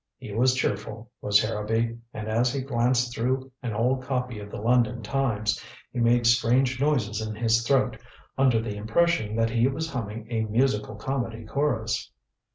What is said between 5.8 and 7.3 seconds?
he made strange noises